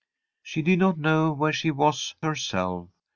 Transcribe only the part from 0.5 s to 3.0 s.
did not know where she was herself.